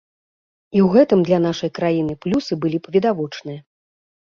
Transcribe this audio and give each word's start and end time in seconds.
І 0.77 0.81
ў 0.83 0.87
гэтым 0.95 1.19
для 1.27 1.39
нашай 1.47 1.71
краіны 1.77 2.13
плюсы 2.25 2.53
былі 2.65 2.77
б 2.83 2.97
відавочныя. 2.99 3.61